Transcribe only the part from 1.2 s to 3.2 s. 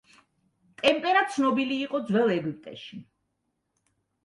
ცნობილი იყო ძველ ეგვიპტეში.